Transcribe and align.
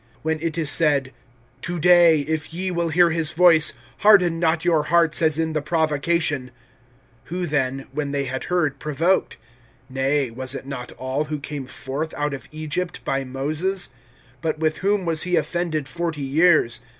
(15)When 0.25 0.39
it 0.41 0.57
is 0.57 0.71
said: 0.71 1.13
To 1.61 1.77
day, 1.79 2.21
if 2.21 2.51
ye 2.55 2.71
will 2.71 2.89
hear 2.89 3.11
his 3.11 3.33
voice, 3.33 3.73
harden 3.99 4.39
not 4.39 4.65
your 4.65 4.85
hearts 4.85 5.21
as 5.21 5.37
in 5.37 5.53
the 5.53 5.61
provocation; 5.61 6.49
(16)who 7.29 7.47
then, 7.47 7.85
when 7.91 8.09
they 8.11 8.23
had 8.23 8.45
heard, 8.45 8.79
provoked? 8.79 9.37
Nay, 9.89 10.31
was 10.31 10.55
it 10.55 10.65
not 10.65 10.91
all 10.93 11.25
who 11.25 11.37
came 11.39 11.67
forth 11.67 12.15
out 12.15 12.33
of 12.33 12.47
Egypt 12.51 13.05
by 13.05 13.23
Moses? 13.23 13.89
(17)But 14.41 14.57
with 14.57 14.77
whom 14.79 15.05
was 15.05 15.21
he 15.21 15.35
offended 15.35 15.87
forty 15.87 16.23
years? 16.23 16.81